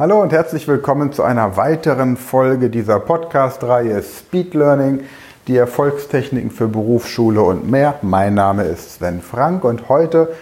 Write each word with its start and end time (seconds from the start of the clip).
Hallo 0.00 0.22
und 0.22 0.32
herzlich 0.32 0.66
willkommen 0.66 1.12
zu 1.12 1.22
einer 1.22 1.58
weiteren 1.58 2.16
Folge 2.16 2.70
dieser 2.70 3.00
Podcast-Reihe 3.00 4.02
Speed 4.02 4.54
Learning, 4.54 5.00
die 5.46 5.58
Erfolgstechniken 5.58 6.50
für 6.50 6.68
Berufsschule 6.68 7.42
und 7.42 7.70
mehr. 7.70 7.96
Mein 8.00 8.32
Name 8.32 8.62
ist 8.62 8.94
Sven 8.94 9.20
Frank 9.20 9.62
und 9.62 9.90
heute 9.90 10.34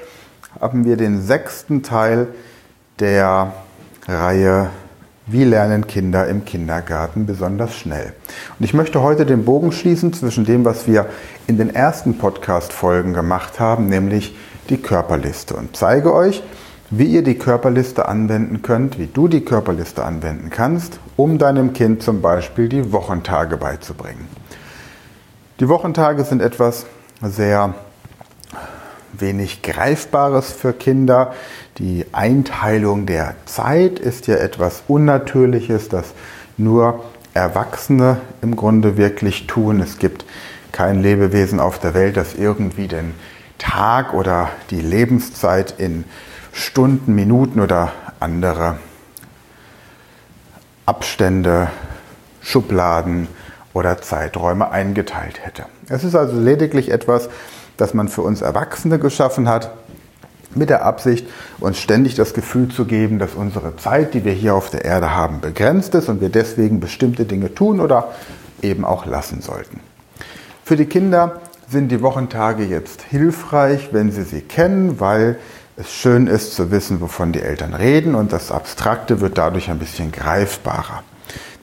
haben 0.61 0.85
wir 0.85 0.97
den 0.97 1.21
sechsten 1.21 1.83
Teil 1.83 2.29
der 3.01 3.53
Reihe 4.07 4.71
Wie 5.27 5.43
lernen 5.43 5.89
Kinder 5.89 6.29
im 6.29 6.45
Kindergarten 6.45 7.27
besonders 7.27 7.75
schnell? 7.75 8.13
Und 8.61 8.65
ich 8.65 8.75
möchte 8.75 9.03
heute 9.03 9.27
den 9.27 9.45
Bogen 9.45 9.73
schließen 9.73 10.13
zwischen 10.13 10.45
dem, 10.45 10.65
was 10.65 10.87
wir 10.87 11.07
in 11.49 11.59
den 11.59 11.75
ersten 11.75 12.17
Podcast-Folgen 12.17 13.13
gemacht 13.13 13.59
haben, 13.59 13.89
nämlich 13.89 14.37
die 14.69 14.81
Körperliste 14.81 15.57
und 15.57 15.77
zeige 15.77 16.15
euch, 16.15 16.45
wie 16.91 17.07
ihr 17.07 17.23
die 17.23 17.37
Körperliste 17.37 18.09
anwenden 18.09 18.63
könnt, 18.63 18.99
wie 18.99 19.07
du 19.07 19.29
die 19.29 19.45
Körperliste 19.45 20.05
anwenden 20.05 20.51
kannst, 20.51 21.01
um 21.17 21.39
deinem 21.39 21.73
Kind 21.73 22.03
zum 22.03 22.23
Beispiel 22.23 22.69
die 22.69 22.93
Wochentage 22.93 23.57
beizubringen. 23.57 24.29
Die 25.61 25.69
Wochentage 25.69 26.25
sind 26.25 26.41
etwas 26.41 26.87
sehr 27.21 27.75
wenig 29.13 29.63
Greifbares 29.63 30.53
für 30.53 30.73
Kinder. 30.73 31.35
Die 31.79 32.07
Einteilung 32.13 33.07
der 33.07 33.35
Zeit 33.45 33.99
ist 33.99 34.27
ja 34.27 34.37
etwas 34.37 34.85
Unnatürliches, 34.89 35.89
das 35.89 36.15
nur 36.57 37.05
Erwachsene 37.35 38.19
im 38.41 38.57
Grunde 38.57 38.97
wirklich 38.97 39.47
tun. 39.47 39.81
Es 39.81 39.99
gibt 39.99 40.25
kein 40.73 41.03
Lebewesen 41.03 41.61
auf 41.61 41.79
der 41.79 41.95
Welt, 41.95 42.17
das 42.17 42.35
irgendwie 42.35 42.89
den 42.89 43.15
Tag 43.59 44.15
oder 44.15 44.51
die 44.71 44.81
Lebenszeit 44.81 45.75
in 45.79 46.05
Stunden, 46.53 47.15
Minuten 47.15 47.61
oder 47.61 47.93
andere 48.21 48.79
Abstände, 50.87 51.69
Schubladen 52.41 53.29
oder 53.75 54.01
Zeiträume 54.01 54.71
eingeteilt 54.71 55.45
hätte. 55.45 55.67
Es 55.89 56.03
ist 56.03 56.15
also 56.15 56.39
lediglich 56.41 56.91
etwas, 56.91 57.29
das 57.77 57.95
man 57.95 58.09
für 58.09 58.23
uns 58.23 58.41
Erwachsene 58.41 58.99
geschaffen 58.99 59.49
hat, 59.49 59.71
mit 60.55 60.71
der 60.71 60.85
Absicht, 60.85 61.27
uns 61.61 61.79
ständig 61.79 62.15
das 62.15 62.33
Gefühl 62.33 62.69
zu 62.69 62.87
geben, 62.87 63.19
dass 63.19 63.35
unsere 63.35 63.77
Zeit, 63.77 64.15
die 64.15 64.25
wir 64.25 64.33
hier 64.33 64.55
auf 64.55 64.71
der 64.71 64.85
Erde 64.85 65.15
haben, 65.15 65.41
begrenzt 65.41 65.95
ist 65.95 66.09
und 66.09 66.21
wir 66.21 66.31
deswegen 66.31 66.81
bestimmte 66.81 67.27
Dinge 67.27 67.55
tun 67.55 67.81
oder 67.81 68.13
eben 68.63 68.85
auch 68.85 69.05
lassen 69.05 69.43
sollten. 69.43 69.81
Für 70.65 70.77
die 70.77 70.87
Kinder 70.87 71.41
sind 71.71 71.89
die 71.91 72.03
Wochentage 72.03 72.65
jetzt 72.65 73.03
hilfreich, 73.03 73.91
wenn 73.93 74.11
sie 74.11 74.23
sie 74.23 74.41
kennen, 74.41 75.01
weil 75.01 75.39
es 75.77 75.93
schön 75.93 76.27
ist 76.27 76.55
zu 76.55 76.71
wissen, 76.71 77.01
wovon 77.01 77.33
die 77.33 77.43
Eltern 77.43 77.75
reden 77.75 78.15
und 78.15 78.33
das 78.33 78.51
Abstrakte 78.51 79.21
wird 79.21 79.39
dadurch 79.39 79.71
ein 79.71 79.79
bisschen 79.79 80.11
greifbarer. 80.11 81.03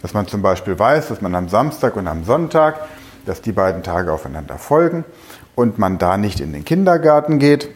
Dass 0.02 0.14
man 0.14 0.28
zum 0.28 0.42
Beispiel 0.42 0.78
weiß, 0.78 1.08
dass 1.08 1.22
man 1.22 1.34
am 1.34 1.50
Samstag 1.50 1.95
und 1.95 2.08
am 2.08 2.23
Sonntag, 2.23 2.80
dass 3.25 3.42
die 3.42 3.52
beiden 3.52 3.81
Tage 3.81 4.14
aufeinander 4.14 4.58
folgen 4.58 5.03
und 5.56 5.80
man 5.80 5.97
da 5.97 6.17
nicht 6.17 6.40
in 6.40 6.53
den 6.53 6.64
Kindergarten 6.64 7.40
geht. 7.40 7.69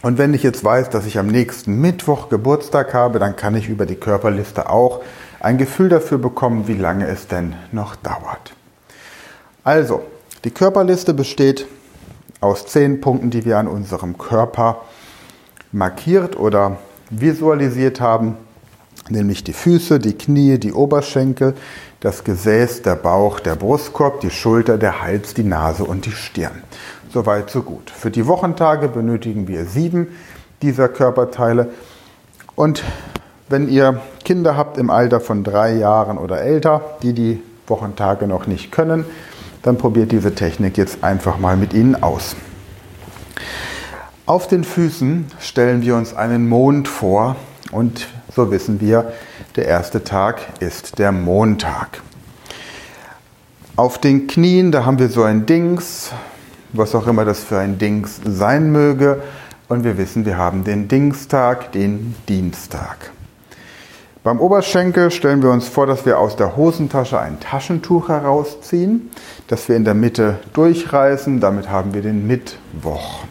Und 0.00 0.18
wenn 0.18 0.32
ich 0.34 0.42
jetzt 0.42 0.64
weiß, 0.64 0.88
dass 0.88 1.06
ich 1.06 1.18
am 1.18 1.26
nächsten 1.26 1.80
Mittwoch 1.80 2.30
Geburtstag 2.30 2.94
habe, 2.94 3.18
dann 3.18 3.36
kann 3.36 3.54
ich 3.54 3.68
über 3.68 3.84
die 3.84 3.96
Körperliste 3.96 4.70
auch 4.70 5.02
ein 5.38 5.58
Gefühl 5.58 5.90
dafür 5.90 6.18
bekommen, 6.18 6.66
wie 6.66 6.76
lange 6.76 7.06
es 7.06 7.28
denn 7.28 7.54
noch 7.72 7.94
dauert. 7.94 8.54
Also, 9.62 10.02
die 10.44 10.50
Körperliste 10.50 11.14
besteht 11.14 11.66
aus 12.40 12.66
zehn 12.66 13.00
Punkten, 13.00 13.30
die 13.30 13.44
wir 13.44 13.58
an 13.58 13.68
unserem 13.68 14.18
Körper 14.18 14.82
markiert 15.70 16.36
oder 16.36 16.78
visualisiert 17.10 18.00
haben, 18.00 18.36
nämlich 19.08 19.44
die 19.44 19.52
Füße, 19.52 19.98
die 19.98 20.14
Knie, 20.14 20.58
die 20.58 20.72
Oberschenkel, 20.72 21.54
das 22.00 22.24
Gesäß, 22.24 22.82
der 22.82 22.96
Bauch, 22.96 23.38
der 23.38 23.54
Brustkorb, 23.54 24.20
die 24.20 24.30
Schulter, 24.30 24.78
der 24.78 25.02
Hals, 25.02 25.34
die 25.34 25.44
Nase 25.44 25.84
und 25.84 26.06
die 26.06 26.12
Stirn. 26.12 26.62
Soweit, 27.12 27.50
so 27.50 27.62
gut. 27.62 27.90
Für 27.90 28.10
die 28.10 28.26
Wochentage 28.26 28.88
benötigen 28.88 29.46
wir 29.46 29.66
sieben 29.66 30.08
dieser 30.62 30.88
Körperteile. 30.88 31.70
Und 32.56 32.82
wenn 33.48 33.68
ihr 33.68 34.00
Kinder 34.24 34.56
habt 34.56 34.78
im 34.78 34.90
Alter 34.90 35.20
von 35.20 35.44
drei 35.44 35.74
Jahren 35.74 36.18
oder 36.18 36.40
älter, 36.40 36.80
die 37.02 37.12
die 37.12 37.42
Wochentage 37.66 38.26
noch 38.26 38.46
nicht 38.46 38.72
können, 38.72 39.04
dann 39.62 39.78
probiert 39.78 40.12
diese 40.12 40.34
Technik 40.34 40.76
jetzt 40.76 41.02
einfach 41.04 41.38
mal 41.38 41.56
mit 41.56 41.72
ihnen 41.72 42.02
aus. 42.02 42.36
Auf 44.26 44.48
den 44.48 44.64
Füßen 44.64 45.26
stellen 45.40 45.82
wir 45.82 45.96
uns 45.96 46.14
einen 46.14 46.48
Mond 46.48 46.88
vor 46.88 47.36
und 47.70 48.08
so 48.34 48.50
wissen 48.50 48.80
wir, 48.80 49.12
der 49.56 49.66
erste 49.66 50.04
Tag 50.04 50.40
ist 50.60 50.98
der 50.98 51.12
Montag. 51.12 52.00
Auf 53.76 53.98
den 53.98 54.26
Knien, 54.26 54.70
da 54.70 54.84
haben 54.84 54.98
wir 54.98 55.08
so 55.08 55.22
ein 55.22 55.46
Dings, 55.46 56.12
was 56.72 56.94
auch 56.94 57.06
immer 57.06 57.24
das 57.24 57.42
für 57.42 57.58
ein 57.58 57.78
Dings 57.78 58.20
sein 58.24 58.70
möge. 58.70 59.22
Und 59.68 59.84
wir 59.84 59.96
wissen, 59.96 60.26
wir 60.26 60.36
haben 60.36 60.64
den 60.64 60.88
Dingstag, 60.88 61.72
den 61.72 62.14
Dienstag. 62.28 63.10
Beim 64.24 64.38
Oberschenkel 64.38 65.10
stellen 65.10 65.42
wir 65.42 65.50
uns 65.50 65.66
vor, 65.66 65.88
dass 65.88 66.06
wir 66.06 66.20
aus 66.20 66.36
der 66.36 66.56
Hosentasche 66.56 67.18
ein 67.18 67.40
Taschentuch 67.40 68.08
herausziehen, 68.08 69.10
das 69.48 69.68
wir 69.68 69.74
in 69.74 69.84
der 69.84 69.94
Mitte 69.94 70.38
durchreißen. 70.52 71.40
Damit 71.40 71.68
haben 71.68 71.92
wir 71.92 72.02
den 72.02 72.28
Mittwoch. 72.28 73.24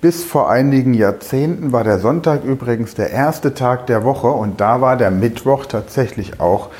Bis 0.00 0.24
vor 0.24 0.50
einigen 0.50 0.94
Jahrzehnten 0.94 1.70
war 1.70 1.84
der 1.84 2.00
Sonntag 2.00 2.42
übrigens 2.42 2.94
der 2.94 3.10
erste 3.10 3.54
Tag 3.54 3.86
der 3.86 4.02
Woche 4.02 4.26
und 4.26 4.60
da 4.60 4.80
war 4.80 4.96
der 4.96 5.12
Mittwoch 5.12 5.66
tatsächlich 5.66 6.40
auch 6.40 6.70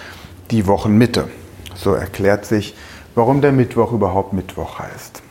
die 0.51 0.67
Wochenmitte. 0.67 1.29
So 1.77 1.95
erklärt 1.95 2.47
sich, 2.47 2.77
warum 3.15 3.41
der 3.41 3.53
Mittwoch 3.53 3.93
überhaupt 3.93 4.33
Mittwoch 4.33 4.81
heißt. 4.81 5.23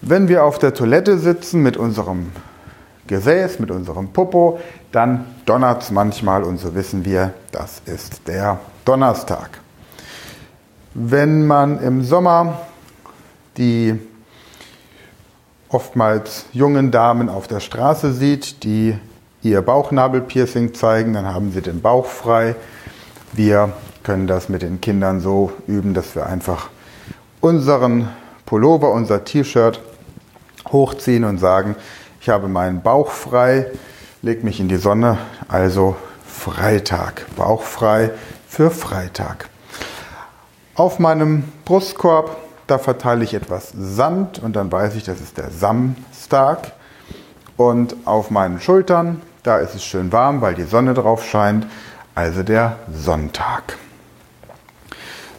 Wenn 0.00 0.28
wir 0.28 0.44
auf 0.44 0.58
der 0.58 0.72
Toilette 0.72 1.18
sitzen 1.18 1.62
mit 1.62 1.76
unserem 1.76 2.32
Gesäß, 3.06 3.58
mit 3.58 3.70
unserem 3.70 4.08
Popo, 4.08 4.60
dann 4.92 5.26
donnert 5.44 5.82
es 5.82 5.90
manchmal 5.90 6.42
und 6.42 6.58
so 6.58 6.74
wissen 6.74 7.04
wir, 7.04 7.34
das 7.52 7.82
ist 7.86 8.26
der 8.28 8.58
Donnerstag. 8.84 9.60
Wenn 10.94 11.46
man 11.46 11.80
im 11.80 12.02
Sommer 12.02 12.60
die 13.56 13.98
oftmals 15.68 16.46
jungen 16.52 16.90
Damen 16.90 17.28
auf 17.28 17.48
der 17.48 17.60
Straße 17.60 18.12
sieht, 18.12 18.62
die 18.64 18.96
ihr 19.42 19.62
Bauchnabelpiercing 19.62 20.74
zeigen, 20.74 21.12
dann 21.12 21.26
haben 21.26 21.52
sie 21.52 21.60
den 21.60 21.80
Bauch 21.80 22.06
frei. 22.06 22.56
Wir 23.32 23.72
können 24.02 24.26
das 24.26 24.48
mit 24.48 24.62
den 24.62 24.80
Kindern 24.80 25.20
so 25.20 25.52
üben, 25.66 25.94
dass 25.94 26.14
wir 26.14 26.26
einfach 26.26 26.70
unseren 27.40 28.08
Pullover, 28.44 28.92
unser 28.92 29.24
T-Shirt 29.24 29.80
hochziehen 30.70 31.24
und 31.24 31.38
sagen, 31.38 31.76
ich 32.26 32.30
habe 32.30 32.48
meinen 32.48 32.82
Bauch 32.82 33.12
frei, 33.12 33.70
leg 34.20 34.42
mich 34.42 34.58
in 34.58 34.66
die 34.66 34.78
Sonne, 34.78 35.16
also 35.46 35.94
Freitag, 36.26 37.24
Bauch 37.36 37.62
frei 37.62 38.10
für 38.48 38.72
Freitag. 38.72 39.48
Auf 40.74 40.98
meinem 40.98 41.44
Brustkorb 41.64 42.36
da 42.66 42.78
verteile 42.78 43.22
ich 43.22 43.32
etwas 43.32 43.72
Sand 43.78 44.40
und 44.40 44.56
dann 44.56 44.72
weiß 44.72 44.96
ich, 44.96 45.04
das 45.04 45.20
ist 45.20 45.38
der 45.38 45.52
Samstag. 45.52 46.72
Und 47.56 47.94
auf 48.06 48.32
meinen 48.32 48.60
Schultern, 48.60 49.22
da 49.44 49.58
ist 49.58 49.76
es 49.76 49.84
schön 49.84 50.10
warm, 50.10 50.40
weil 50.40 50.54
die 50.54 50.64
Sonne 50.64 50.94
drauf 50.94 51.24
scheint, 51.24 51.64
also 52.16 52.42
der 52.42 52.76
Sonntag. 52.92 53.78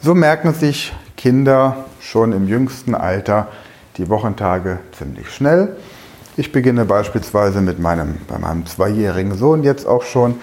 So 0.02 0.16
merken 0.16 0.54
sich 0.54 0.96
Kinder 1.18 1.84
schon 2.00 2.32
im 2.32 2.48
jüngsten 2.48 2.96
Alter 2.96 3.50
die 3.98 4.08
Wochentage 4.08 4.80
ziemlich 4.98 5.30
schnell. 5.30 5.76
Ich 6.40 6.52
beginne 6.52 6.86
beispielsweise 6.86 7.62
mit 7.62 7.80
meinem, 7.80 8.18
bei 8.28 8.38
meinem 8.38 8.64
zweijährigen 8.68 9.36
Sohn 9.36 9.64
jetzt 9.64 9.88
auch 9.88 10.04
schon 10.04 10.36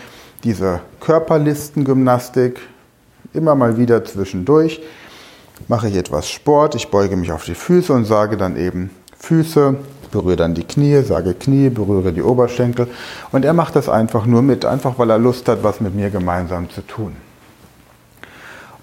diese 0.42 0.80
Körperlistengymnastik, 0.98 2.58
immer 3.32 3.54
mal 3.54 3.76
wieder 3.76 4.04
zwischendurch. 4.04 4.82
Mache 5.68 5.88
ich 5.88 5.94
etwas 5.94 6.28
Sport, 6.28 6.74
ich 6.74 6.90
beuge 6.90 7.16
mich 7.16 7.30
auf 7.30 7.44
die 7.44 7.54
Füße 7.54 7.92
und 7.92 8.06
sage 8.06 8.36
dann 8.36 8.56
eben 8.56 8.90
Füße, 9.16 9.76
berühre 10.10 10.34
dann 10.34 10.54
die 10.54 10.64
Knie, 10.64 11.00
sage 11.02 11.32
Knie, 11.32 11.68
berühre 11.68 12.12
die 12.12 12.22
Oberschenkel. 12.22 12.88
Und 13.30 13.44
er 13.44 13.52
macht 13.52 13.76
das 13.76 13.88
einfach 13.88 14.26
nur 14.26 14.42
mit, 14.42 14.64
einfach 14.64 14.98
weil 14.98 15.10
er 15.10 15.18
Lust 15.18 15.48
hat, 15.48 15.62
was 15.62 15.80
mit 15.80 15.94
mir 15.94 16.10
gemeinsam 16.10 16.70
zu 16.70 16.80
tun. 16.84 17.14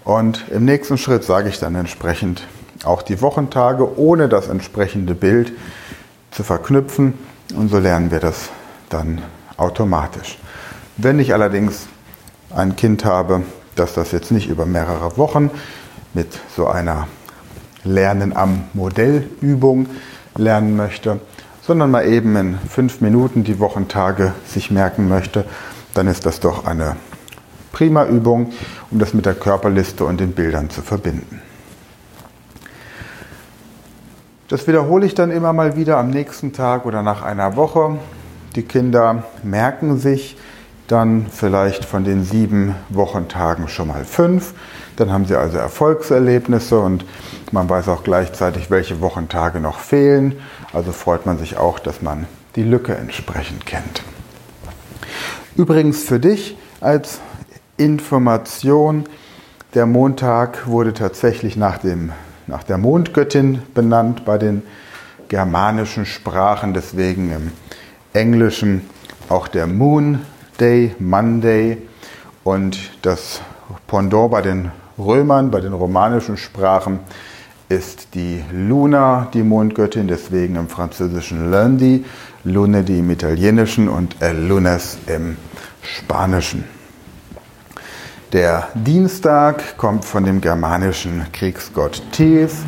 Und 0.02 0.46
im 0.50 0.64
nächsten 0.64 0.96
Schritt 0.96 1.24
sage 1.24 1.50
ich 1.50 1.58
dann 1.58 1.74
entsprechend 1.74 2.48
auch 2.84 3.02
die 3.02 3.20
Wochentage 3.20 3.98
ohne 3.98 4.30
das 4.30 4.48
entsprechende 4.48 5.14
Bild 5.14 5.52
zu 6.32 6.42
verknüpfen 6.42 7.14
und 7.54 7.68
so 7.68 7.78
lernen 7.78 8.10
wir 8.10 8.20
das 8.20 8.50
dann 8.88 9.22
automatisch. 9.56 10.38
Wenn 10.96 11.18
ich 11.20 11.32
allerdings 11.32 11.86
ein 12.54 12.76
Kind 12.76 13.04
habe, 13.04 13.42
das 13.76 13.94
das 13.94 14.12
jetzt 14.12 14.30
nicht 14.30 14.48
über 14.48 14.66
mehrere 14.66 15.16
Wochen 15.16 15.50
mit 16.14 16.28
so 16.56 16.66
einer 16.66 17.06
Lernen 17.84 18.36
am 18.36 18.64
Modellübung 18.74 19.86
lernen 20.36 20.76
möchte, 20.76 21.20
sondern 21.62 21.90
mal 21.90 22.06
eben 22.06 22.36
in 22.36 22.58
fünf 22.58 23.00
Minuten 23.00 23.44
die 23.44 23.58
Wochentage 23.58 24.34
sich 24.46 24.70
merken 24.70 25.08
möchte, 25.08 25.44
dann 25.94 26.06
ist 26.06 26.26
das 26.26 26.40
doch 26.40 26.66
eine 26.66 26.96
prima 27.72 28.04
Übung, 28.04 28.52
um 28.90 28.98
das 28.98 29.14
mit 29.14 29.26
der 29.26 29.34
Körperliste 29.34 30.04
und 30.04 30.20
den 30.20 30.32
Bildern 30.32 30.70
zu 30.70 30.82
verbinden. 30.82 31.40
Das 34.52 34.68
wiederhole 34.68 35.06
ich 35.06 35.14
dann 35.14 35.30
immer 35.30 35.54
mal 35.54 35.76
wieder 35.76 35.96
am 35.96 36.10
nächsten 36.10 36.52
Tag 36.52 36.84
oder 36.84 37.02
nach 37.02 37.22
einer 37.22 37.56
Woche. 37.56 37.96
Die 38.54 38.64
Kinder 38.64 39.24
merken 39.42 39.96
sich 39.96 40.36
dann 40.88 41.24
vielleicht 41.32 41.86
von 41.86 42.04
den 42.04 42.22
sieben 42.22 42.74
Wochentagen 42.90 43.68
schon 43.68 43.88
mal 43.88 44.04
fünf. 44.04 44.52
Dann 44.96 45.10
haben 45.10 45.24
sie 45.24 45.36
also 45.36 45.56
Erfolgserlebnisse 45.56 46.78
und 46.78 47.06
man 47.50 47.70
weiß 47.70 47.88
auch 47.88 48.04
gleichzeitig, 48.04 48.70
welche 48.70 49.00
Wochentage 49.00 49.58
noch 49.58 49.78
fehlen. 49.78 50.38
Also 50.74 50.92
freut 50.92 51.24
man 51.24 51.38
sich 51.38 51.56
auch, 51.56 51.78
dass 51.78 52.02
man 52.02 52.26
die 52.54 52.62
Lücke 52.62 52.94
entsprechend 52.94 53.64
kennt. 53.64 54.02
Übrigens 55.56 56.02
für 56.02 56.20
dich 56.20 56.58
als 56.82 57.20
Information, 57.78 59.04
der 59.72 59.86
Montag 59.86 60.66
wurde 60.66 60.92
tatsächlich 60.92 61.56
nach, 61.56 61.78
dem, 61.78 62.12
nach 62.46 62.62
der 62.62 62.78
Mondgöttin 62.78 63.62
benannt 63.74 64.24
bei 64.24 64.38
den 64.38 64.62
germanischen 65.28 66.06
Sprachen, 66.06 66.74
deswegen 66.74 67.32
im 67.32 67.52
Englischen 68.12 68.82
auch 69.28 69.48
der 69.48 69.66
Moon 69.66 70.20
Day, 70.60 70.94
Monday. 70.98 71.78
Und 72.44 72.78
das 73.02 73.40
Pendant 73.86 74.30
bei 74.30 74.42
den 74.42 74.70
Römern, 74.98 75.50
bei 75.50 75.60
den 75.60 75.72
romanischen 75.72 76.36
Sprachen 76.36 77.00
ist 77.68 78.14
die 78.14 78.42
Luna, 78.52 79.28
die 79.32 79.42
Mondgöttin, 79.42 80.06
deswegen 80.06 80.56
im 80.56 80.68
Französischen 80.68 81.50
Lundi, 81.50 82.04
Lunedi 82.44 82.98
im 82.98 83.10
Italienischen 83.10 83.88
und 83.88 84.20
El 84.20 84.46
Lunes 84.46 84.98
im 85.06 85.36
Spanischen. 85.82 86.64
Der 88.32 88.68
Dienstag 88.72 89.76
kommt 89.76 90.06
von 90.06 90.24
dem 90.24 90.40
germanischen 90.40 91.26
Kriegsgott 91.32 92.02
Thies, 92.12 92.62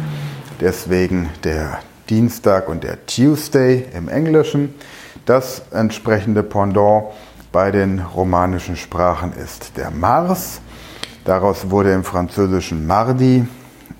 deswegen 0.60 1.30
der 1.42 1.78
Dienstag 2.10 2.68
und 2.68 2.84
der 2.84 3.06
Tuesday 3.06 3.86
im 3.94 4.08
Englischen. 4.08 4.74
Das 5.24 5.62
entsprechende 5.70 6.42
Pendant 6.42 7.04
bei 7.50 7.70
den 7.70 8.00
romanischen 8.00 8.76
Sprachen 8.76 9.32
ist 9.32 9.78
der 9.78 9.90
Mars. 9.90 10.60
Daraus 11.24 11.70
wurde 11.70 11.94
im 11.94 12.04
Französischen 12.04 12.86
Mardi, 12.86 13.46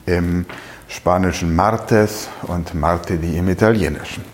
im 0.04 0.44
Spanischen 0.86 1.56
Martes 1.56 2.28
und 2.42 2.74
Martedi 2.74 3.38
im 3.38 3.48
Italienischen. 3.48 4.33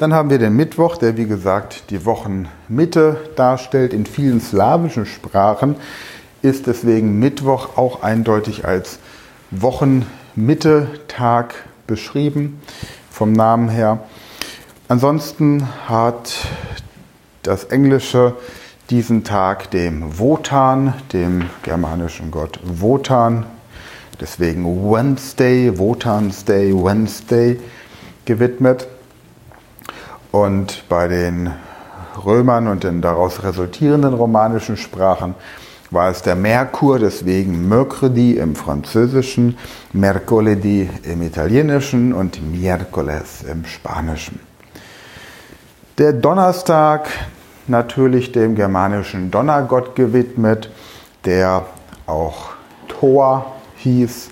Dann 0.00 0.12
haben 0.14 0.30
wir 0.30 0.38
den 0.38 0.56
Mittwoch, 0.56 0.96
der 0.96 1.18
wie 1.18 1.26
gesagt 1.26 1.90
die 1.90 2.06
Wochenmitte 2.06 3.18
darstellt. 3.36 3.92
In 3.92 4.06
vielen 4.06 4.40
slawischen 4.40 5.04
Sprachen 5.04 5.76
ist 6.40 6.66
deswegen 6.66 7.18
Mittwoch 7.18 7.76
auch 7.76 8.02
eindeutig 8.02 8.64
als 8.64 8.98
Wochenmitte-Tag 9.50 11.52
beschrieben, 11.86 12.62
vom 13.10 13.34
Namen 13.34 13.68
her. 13.68 13.98
Ansonsten 14.88 15.68
hat 15.86 16.46
das 17.42 17.64
Englische 17.64 18.36
diesen 18.88 19.22
Tag 19.22 19.70
dem 19.70 20.18
Wotan, 20.18 20.94
dem 21.12 21.50
germanischen 21.62 22.30
Gott 22.30 22.58
Wotan, 22.62 23.44
deswegen 24.18 24.64
Wednesday, 24.90 25.78
Wotan's 25.78 26.46
Day, 26.46 26.72
Wednesday 26.72 27.60
gewidmet. 28.24 28.88
Und 30.32 30.84
bei 30.88 31.08
den 31.08 31.50
Römern 32.24 32.68
und 32.68 32.84
den 32.84 33.00
daraus 33.00 33.42
resultierenden 33.42 34.14
romanischen 34.14 34.76
Sprachen 34.76 35.34
war 35.90 36.08
es 36.08 36.22
der 36.22 36.36
Merkur, 36.36 37.00
deswegen 37.00 37.68
Mercredi 37.68 38.34
im 38.34 38.54
Französischen, 38.54 39.58
Mercoledi 39.92 40.88
im 41.02 41.22
Italienischen 41.22 42.12
und 42.12 42.38
Miércoles 42.40 43.44
im 43.50 43.64
Spanischen. 43.64 44.38
Der 45.98 46.12
Donnerstag 46.12 47.08
natürlich 47.66 48.30
dem 48.30 48.54
germanischen 48.54 49.30
Donnergott 49.30 49.96
gewidmet, 49.96 50.70
der 51.24 51.66
auch 52.06 52.50
Thor 52.88 53.52
hieß. 53.76 54.30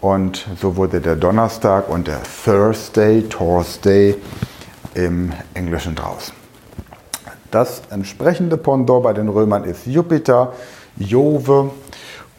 Und 0.00 0.48
so 0.60 0.76
wurde 0.76 1.00
der 1.00 1.14
Donnerstag 1.14 1.88
und 1.88 2.08
der 2.08 2.20
Thursday, 2.44 3.22
Thursday 3.22 4.16
im 4.94 5.32
Englischen 5.54 5.94
draus. 5.94 6.32
Das 7.50 7.82
entsprechende 7.90 8.56
Pendant 8.56 9.02
bei 9.02 9.12
den 9.12 9.28
Römern 9.28 9.64
ist 9.64 9.86
Jupiter, 9.86 10.54
Jove. 10.96 11.70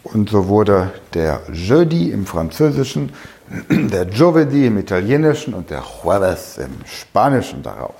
Und 0.04 0.30
so 0.30 0.48
wurde 0.48 0.92
der 1.14 1.42
Jeudi 1.54 2.12
im 2.12 2.26
Französischen, 2.26 3.14
der 3.70 4.06
Giovedì 4.06 4.68
im 4.68 4.78
Italienischen 4.78 5.54
und 5.54 5.70
der 5.70 5.84
Jueves 6.04 6.58
im 6.58 6.72
Spanischen 6.86 7.64
daraus. 7.64 7.94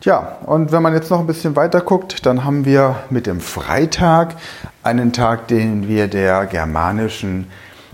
Tja, 0.00 0.38
und 0.46 0.72
wenn 0.72 0.82
man 0.82 0.94
jetzt 0.94 1.10
noch 1.10 1.20
ein 1.20 1.28
bisschen 1.28 1.54
weiter 1.54 1.80
guckt, 1.80 2.26
dann 2.26 2.44
haben 2.44 2.64
wir 2.64 2.96
mit 3.08 3.28
dem 3.28 3.40
Freitag 3.40 4.34
einen 4.82 5.12
Tag, 5.12 5.46
den 5.46 5.86
wir 5.86 6.08
der 6.08 6.46
germanischen 6.46 7.46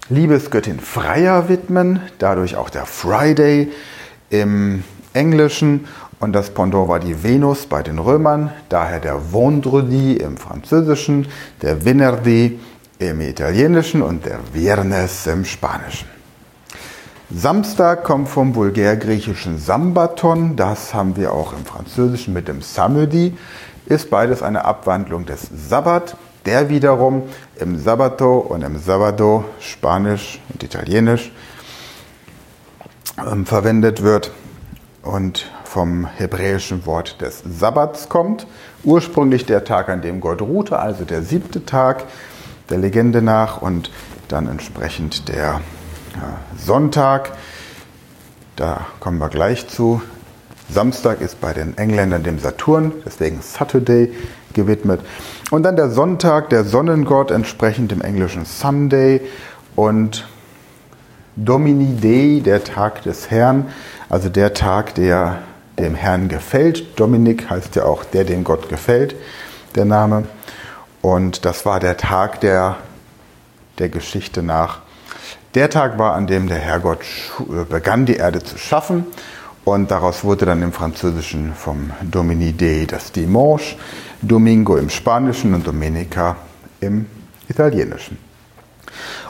Liebesgöttin 0.09 0.81
Freya 0.81 1.51
widmen, 1.51 2.01
dadurch 2.19 2.57
auch 2.57 2.71
der 2.71 2.87
Friday 2.87 3.71
im 4.31 4.85
Englischen 5.13 5.87
und 6.21 6.33
das 6.33 6.51
Pendant 6.51 6.89
war 6.89 6.99
die 6.99 7.23
Venus 7.23 7.67
bei 7.67 7.83
den 7.83 7.99
Römern, 7.99 8.51
daher 8.69 8.99
der 8.99 9.33
Vendredi 9.33 10.15
im 10.15 10.37
Französischen, 10.37 11.29
der 11.63 11.85
Venerdì 11.85 12.59
im 12.99 13.21
Italienischen 13.21 14.03
und 14.03 14.27
der 14.27 14.41
Viernes 14.53 15.27
im 15.29 15.45
Spanischen. 15.45 16.09
Samstag 17.31 18.05
kommt 18.05 18.29
vom 18.29 18.55
vulgärgriechischen 18.55 19.59
Sambaton, 19.59 20.57
das 20.57 20.93
haben 20.95 21.15
wir 21.17 21.33
auch 21.33 21.53
im 21.53 21.65
Französischen 21.65 22.33
mit 22.33 22.49
dem 22.49 22.63
Samedi, 22.63 23.37
ist 23.87 24.11
beides 24.11 24.43
eine 24.43 24.65
Abwandlung 24.65 25.25
des 25.25 25.49
Sabbat, 25.69 26.17
der 26.47 26.69
wiederum 26.69 27.25
im 27.57 27.79
Sabbato 27.79 28.39
und 28.39 28.63
im 28.63 28.79
Sabado, 28.79 29.45
Spanisch 29.61 30.41
und 30.53 30.63
Italienisch, 30.63 31.31
ähm, 33.27 33.47
verwendet 33.47 34.03
wird 34.03 34.33
und 35.03 35.51
vom 35.65 36.07
hebräischen 36.07 36.87
Wort 36.87 37.21
des 37.21 37.43
Sabbats 37.47 38.09
kommt. 38.09 38.47
Ursprünglich 38.85 39.47
der 39.47 39.65
Tag, 39.65 39.89
an 39.89 40.03
dem 40.03 40.21
Gott 40.21 40.43
ruhte, 40.43 40.79
also 40.79 41.05
der 41.05 41.23
siebte 41.23 41.65
Tag 41.65 42.05
der 42.71 42.79
Legende 42.79 43.23
nach 43.23 43.63
und 43.63 43.91
dann 44.29 44.47
entsprechend 44.47 45.29
der 45.29 45.61
Sonntag, 46.57 47.33
da 48.57 48.87
kommen 49.01 49.19
wir 49.19 49.29
gleich 49.29 49.69
zu. 49.69 50.03
Samstag 50.71 51.21
ist 51.21 51.41
bei 51.41 51.53
den 51.53 51.79
Engländern 51.79 52.23
dem 52.23 52.39
Saturn, 52.39 52.93
deswegen 53.07 53.41
Saturday 53.41 54.13
gewidmet. 54.53 55.01
Und 55.51 55.63
dann 55.63 55.77
der 55.77 55.91
Sonntag, 55.91 56.51
der 56.51 56.65
Sonnengott, 56.65 57.31
entsprechend 57.31 57.91
dem 57.91 58.03
englischen 58.03 58.45
Sunday. 58.45 59.23
Und 59.77 60.29
Domini 61.41 61.97
Dei, 62.01 62.43
der 62.43 62.65
Tag 62.65 63.03
des 63.03 63.31
Herrn, 63.31 63.69
also 64.09 64.29
der 64.29 64.55
Tag, 64.55 64.97
der 64.97 65.39
dem 65.79 65.95
Herrn 65.95 66.29
gefällt. 66.29 66.99
Dominik 66.99 67.49
heißt 67.49 67.77
ja 67.77 67.85
auch 67.85 68.05
der, 68.05 68.25
dem 68.25 68.43
Gott 68.43 68.69
gefällt, 68.69 69.15
der 69.77 69.85
Name. 69.85 70.25
Und 71.01 71.45
das 71.45 71.65
war 71.65 71.79
der 71.79 71.97
Tag 71.97 72.41
der, 72.41 72.79
der 73.79 73.89
Geschichte 73.89 74.43
nach 74.43 74.81
der 75.55 75.71
Tag 75.71 75.97
war, 75.97 76.15
an 76.15 76.27
dem 76.27 76.49
der 76.49 76.59
Herrgott 76.59 77.03
äh, 77.39 77.65
begann, 77.65 78.05
die 78.05 78.17
Erde 78.17 78.43
zu 78.43 78.59
schaffen. 78.59 79.07
Und 79.65 79.93
daraus 79.93 80.25
wurde 80.25 80.45
dann 80.45 80.61
im 80.63 80.73
Französischen 80.73 81.55
vom 81.55 81.93
Domini 82.03 82.53
Dei 82.53 82.85
das 82.85 83.13
Dimanche, 83.13 83.77
Domingo 84.23 84.77
im 84.77 84.91
Spanischen 84.91 85.55
und 85.55 85.65
Domenica 85.65 86.35
im 86.81 87.07
Italienischen. 87.49 88.28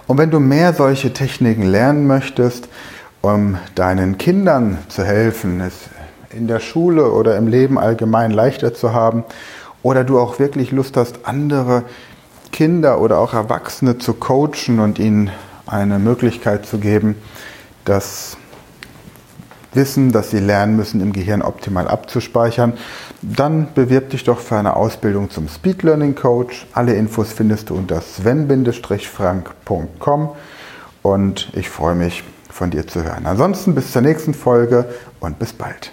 Und 0.09 0.17
wenn 0.17 0.31
du 0.31 0.41
mehr 0.41 0.73
solche 0.73 1.13
Techniken 1.13 1.65
lernen 1.65 2.07
möchtest, 2.07 2.69
um 3.21 3.59
deinen 3.75 4.17
Kindern 4.17 4.79
zu 4.89 5.05
helfen, 5.05 5.61
es 5.61 5.75
in 6.31 6.49
der 6.49 6.61
Schule 6.61 7.13
oder 7.13 7.37
im 7.37 7.47
Leben 7.47 7.79
allgemein 7.79 8.31
leichter 8.31 8.73
zu 8.73 8.95
haben, 8.95 9.25
oder 9.83 10.05
du 10.05 10.19
auch 10.19 10.39
wirklich 10.39 10.73
Lust 10.73 10.97
hast, 10.97 11.27
andere 11.27 11.83
Kinder 12.53 13.03
oder 13.03 13.19
auch 13.19 13.35
Erwachsene 13.35 13.99
zu 13.99 14.15
coachen 14.15 14.81
und 14.81 14.99
ihnen 14.99 15.31
eine 15.67 15.99
Möglichkeit 15.99 16.65
zu 16.65 16.79
geben, 16.79 17.15
das 17.85 18.39
Wissen, 19.79 20.13
das 20.13 20.31
sie 20.31 20.41
lernen 20.41 20.77
müssen, 20.77 21.01
im 21.01 21.15
Gehirn 21.15 21.41
optimal 21.41 21.89
abzuspeichern, 21.89 22.75
dann 23.23 23.69
bewirb 23.75 24.11
dich 24.11 24.25
doch 24.25 24.41
für 24.41 24.57
eine 24.57 24.77
Ausbildung 24.77 25.31
zum 25.31 25.49
Speed 25.49 25.85
Learning 25.85 26.15
Coach. 26.15 26.67
Alle 26.75 26.93
Infos 26.95 27.33
findest 27.33 27.71
du 27.71 27.77
unter 27.77 28.03
sven-frank.com 28.03 30.29
und 31.03 31.51
ich 31.55 31.71
freue 31.71 31.95
mich, 31.95 32.25
von 32.51 32.71
dir 32.71 32.87
zu 32.87 33.05
hören. 33.05 33.25
Ansonsten 33.25 33.75
bis 33.75 33.93
zur 33.93 34.03
nächsten 34.03 34.35
Folge 34.35 34.85
und 35.21 35.39
bis 35.39 35.53
bald. 35.53 35.93